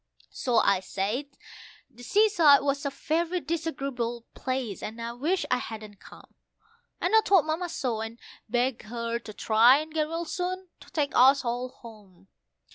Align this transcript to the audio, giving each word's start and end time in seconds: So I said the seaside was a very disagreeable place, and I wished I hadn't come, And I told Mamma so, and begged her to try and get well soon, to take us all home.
So 0.31 0.55
I 0.57 0.79
said 0.79 1.27
the 1.87 2.01
seaside 2.01 2.61
was 2.63 2.87
a 2.87 2.89
very 2.89 3.39
disagreeable 3.39 4.25
place, 4.33 4.81
and 4.81 4.99
I 4.99 5.13
wished 5.13 5.45
I 5.51 5.57
hadn't 5.59 5.99
come, 5.99 6.33
And 6.99 7.15
I 7.15 7.21
told 7.21 7.45
Mamma 7.45 7.69
so, 7.69 8.01
and 8.01 8.19
begged 8.49 8.81
her 8.81 9.19
to 9.19 9.31
try 9.31 9.77
and 9.77 9.93
get 9.93 10.07
well 10.07 10.25
soon, 10.25 10.69
to 10.79 10.89
take 10.89 11.11
us 11.13 11.45
all 11.45 11.69
home. 11.69 12.29